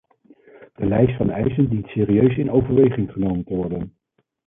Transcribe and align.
De 0.75 0.85
lijst 0.85 1.15
van 1.17 1.29
eisen 1.29 1.69
dient 1.69 1.87
serieus 1.87 2.37
in 2.37 2.51
overweging 2.51 3.11
genomen 3.11 3.43
te 3.43 3.55
worden. 3.55 3.93